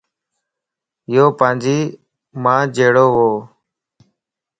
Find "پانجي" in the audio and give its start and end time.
1.39-1.77